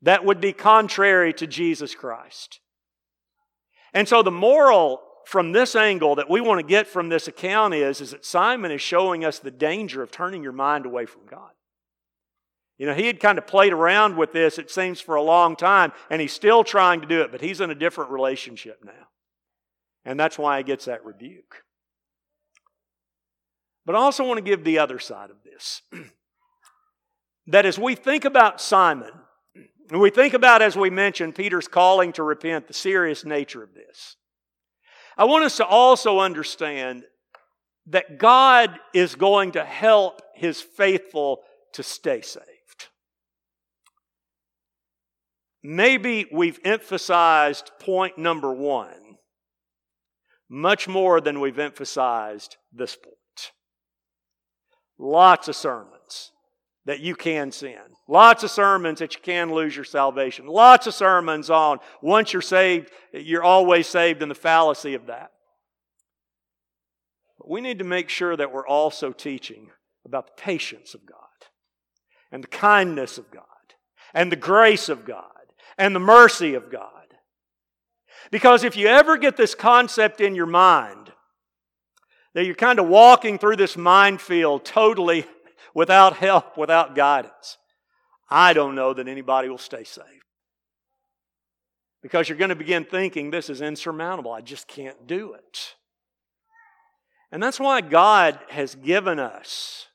[0.02, 2.60] that would be contrary to Jesus Christ.
[3.94, 7.74] And so the moral from this angle that we want to get from this account
[7.74, 11.22] is, is that Simon is showing us the danger of turning your mind away from
[11.30, 11.50] God.
[12.78, 15.56] You know, he had kind of played around with this, it seems, for a long
[15.56, 19.08] time, and he's still trying to do it, but he's in a different relationship now.
[20.04, 21.64] And that's why he gets that rebuke.
[23.86, 25.82] But I also want to give the other side of this.
[27.48, 29.12] that as we think about Simon,
[29.92, 33.74] and we think about, as we mentioned, Peter's calling to repent, the serious nature of
[33.74, 34.18] this,
[35.18, 37.04] I want us to also understand
[37.88, 41.42] that God is going to help his faithful
[41.74, 42.50] to stay saved.
[45.68, 49.18] Maybe we've emphasized point number one
[50.48, 53.16] much more than we've emphasized this point.
[55.00, 56.32] Lots of sermons
[56.86, 57.80] that you can sin.
[58.08, 60.46] Lots of sermons that you can lose your salvation.
[60.46, 65.32] Lots of sermons on once you're saved, you're always saved and the fallacy of that.
[67.40, 69.72] But we need to make sure that we're also teaching
[70.06, 71.18] about the patience of God
[72.32, 73.44] and the kindness of God
[74.14, 75.32] and the grace of God
[75.78, 76.92] and the mercy of God.
[78.32, 81.12] Because if you ever get this concept in your mind,
[82.34, 85.26] that you're kind of walking through this minefield totally
[85.74, 87.58] without help, without guidance,
[88.30, 90.06] I don't know that anybody will stay safe.
[92.02, 94.32] Because you're going to begin thinking, this is insurmountable.
[94.32, 95.76] I just can't do it.
[97.32, 99.88] And that's why God has given us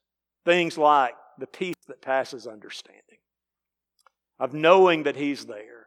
[0.44, 3.18] things like the peace that passes understanding,
[4.40, 5.86] of knowing that He's there,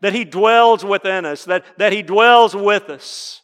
[0.00, 3.42] that He dwells within us, that, that He dwells with us.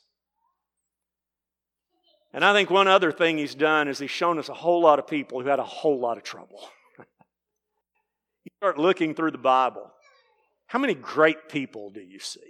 [2.33, 4.99] And I think one other thing He's done is He's shown us a whole lot
[4.99, 6.61] of people who had a whole lot of trouble.
[6.99, 9.93] you start looking through the Bible.
[10.67, 12.41] How many great people do you see?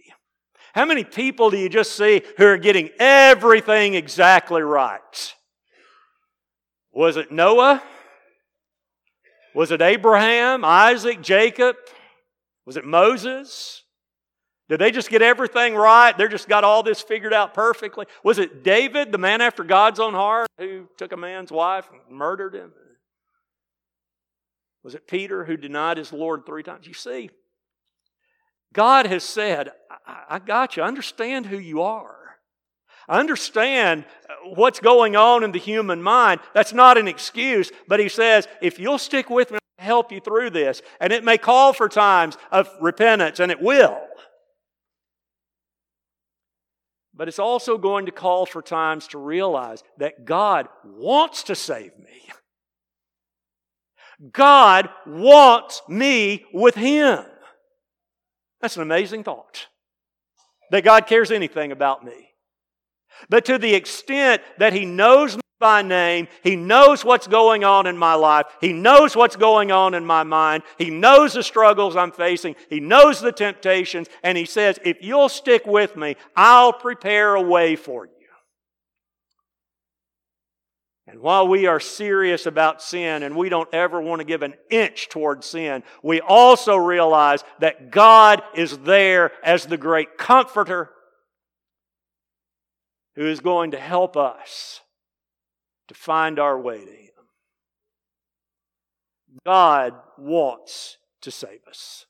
[0.72, 5.34] How many people do you just see who are getting everything exactly right?
[6.92, 7.82] Was it Noah?
[9.54, 11.76] Was it Abraham, Isaac, Jacob?
[12.64, 13.82] Was it Moses?
[14.68, 16.16] Did they just get everything right?
[16.16, 18.06] They just got all this figured out perfectly?
[18.24, 22.16] Was it David, the man after God's own heart, who took a man's wife and
[22.16, 22.72] murdered him?
[24.82, 26.86] Was it Peter who denied his Lord three times?
[26.86, 27.30] You see,
[28.72, 29.70] God has said,
[30.06, 30.82] I, I got you.
[30.82, 32.21] Understand who you are.
[33.12, 36.40] Understand uh, what's going on in the human mind.
[36.54, 40.18] That's not an excuse, but He says, if you'll stick with me, I'll help you
[40.18, 40.80] through this.
[40.98, 44.00] And it may call for times of repentance, and it will.
[47.14, 51.92] But it's also going to call for times to realize that God wants to save
[51.98, 52.30] me.
[54.32, 57.24] God wants me with Him.
[58.62, 59.66] That's an amazing thought.
[60.70, 62.31] That God cares anything about me.
[63.28, 67.86] But to the extent that He knows me by name, He knows what's going on
[67.86, 71.96] in my life, He knows what's going on in my mind, He knows the struggles
[71.96, 76.72] I'm facing, He knows the temptations, and He says, if you'll stick with me, I'll
[76.72, 78.12] prepare a way for you.
[81.12, 84.54] And while we are serious about sin and we don't ever want to give an
[84.70, 90.90] inch toward sin, we also realize that God is there as the great comforter
[93.16, 94.80] who is going to help us
[95.88, 97.08] to find our way to Him.
[99.44, 102.06] God wants to save us.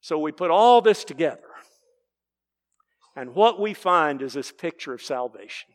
[0.00, 1.40] So we put all this together,
[3.16, 5.70] and what we find is this picture of salvation.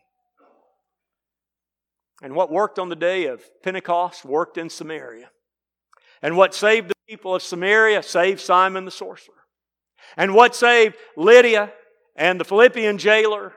[2.22, 5.32] And what worked on the day of Pentecost worked in Samaria.
[6.22, 9.36] And what saved the people of Samaria saved Simon the sorcerer.
[10.18, 11.72] And what saved Lydia
[12.20, 13.54] and the Philippian jailer,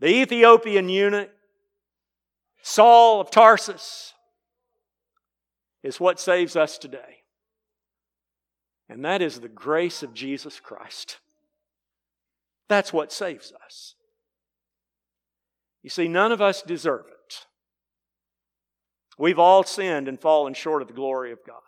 [0.00, 1.30] the Ethiopian eunuch,
[2.60, 4.12] Saul of Tarsus,
[5.82, 7.22] is what saves us today.
[8.90, 11.18] And that is the grace of Jesus Christ.
[12.68, 13.94] That's what saves us.
[15.82, 17.46] You see, none of us deserve it.
[19.16, 21.62] We've all sinned and fallen short of the glory of God.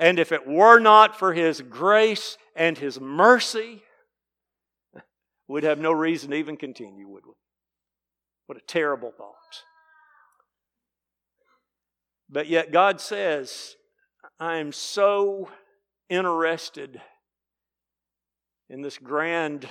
[0.00, 3.82] And if it were not for His grace and His mercy,
[5.46, 7.34] we'd have no reason to even continue, would we?
[8.46, 9.34] What a terrible thought.
[12.30, 13.76] But yet, God says,
[14.38, 15.50] I am so
[16.08, 17.00] interested
[18.70, 19.68] in this grand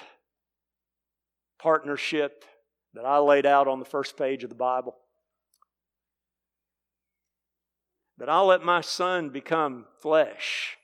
[1.59, 2.45] partnership
[2.93, 4.95] that I laid out on the first page of the Bible.
[8.19, 10.77] That I'll let my son become flesh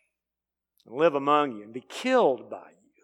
[0.85, 3.03] and live among you and be killed by you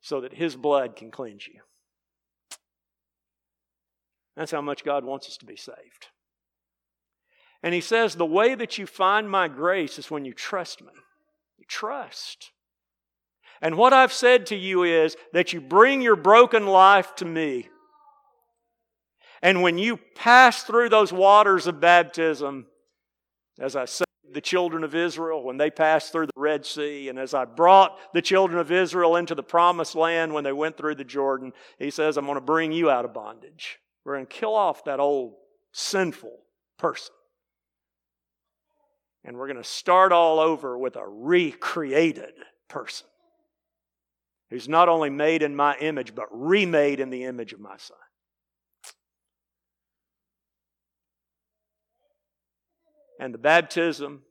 [0.00, 1.60] so that his blood can cleanse you.
[4.36, 6.08] That's how much God wants us to be saved.
[7.62, 10.92] And he says, The way that you find my grace is when you trust me.
[11.58, 12.50] You trust.
[13.60, 17.68] And what I've said to you is that you bring your broken life to me.
[19.42, 22.66] And when you pass through those waters of baptism,
[23.58, 27.18] as I said the children of Israel when they passed through the Red Sea, and
[27.18, 30.94] as I brought the children of Israel into the promised land when they went through
[30.94, 33.78] the Jordan, He says, I'm going to bring you out of bondage.
[34.04, 35.34] We're going to kill off that old
[35.72, 36.38] sinful
[36.78, 37.14] person.
[39.24, 42.32] And we're going to start all over with a recreated
[42.68, 43.06] person
[44.50, 47.96] who's not only made in my image, but remade in the image of my Son.
[53.22, 54.22] And the baptism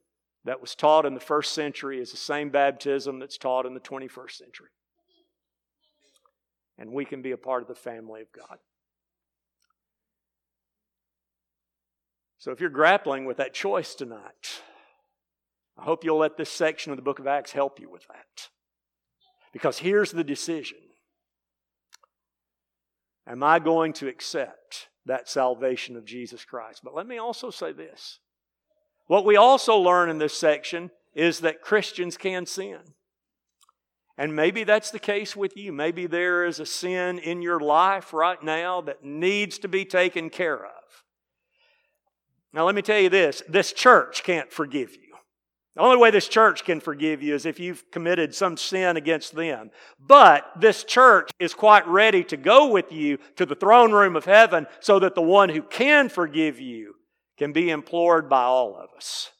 [0.44, 3.80] that was taught in the first century is the same baptism that's taught in the
[3.80, 4.68] 21st century.
[6.78, 8.58] And we can be a part of the family of God.
[12.38, 14.62] So if you're grappling with that choice tonight,
[15.78, 18.50] I hope you'll let this section of the book of Acts help you with that.
[19.54, 20.80] Because here's the decision
[23.26, 26.82] Am I going to accept that salvation of Jesus Christ?
[26.84, 28.20] But let me also say this
[29.12, 32.80] what we also learn in this section is that Christians can sin.
[34.18, 35.74] And maybe that's the case with you.
[35.74, 40.30] Maybe there is a sin in your life right now that needs to be taken
[40.30, 41.04] care of.
[42.54, 45.14] Now, let me tell you this this church can't forgive you.
[45.76, 49.36] The only way this church can forgive you is if you've committed some sin against
[49.36, 49.72] them.
[50.00, 54.24] But this church is quite ready to go with you to the throne room of
[54.24, 56.96] heaven so that the one who can forgive you
[57.42, 59.32] can be implored by all of us.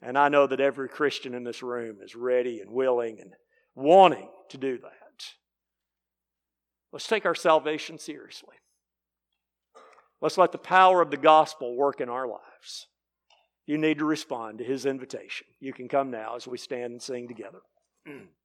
[0.00, 3.32] And I know that every Christian in this room is ready and willing and
[3.74, 5.24] wanting to do that.
[6.92, 8.54] Let's take our salvation seriously.
[10.20, 12.86] Let's let the power of the gospel work in our lives.
[13.66, 15.48] You need to respond to his invitation.
[15.58, 17.62] You can come now as we stand and sing together.